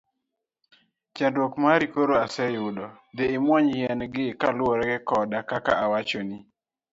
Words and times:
Chandruok 1.15 1.53
mari 1.63 1.85
koro 1.93 2.13
aseyudo, 2.25 2.85
dhi 3.15 3.25
imuony 3.37 3.67
yien 3.77 4.01
gi 4.13 4.25
kaluwore 4.41 4.91
koda 5.07 5.39
kaka 5.49 5.73
owachni. 5.85 6.37